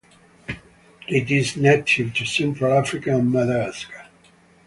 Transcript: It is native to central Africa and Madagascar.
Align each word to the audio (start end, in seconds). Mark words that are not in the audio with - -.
It 1.07 1.29
is 1.29 1.55
native 1.57 2.15
to 2.15 2.25
central 2.25 2.73
Africa 2.73 3.13
and 3.15 3.31
Madagascar. 3.31 4.07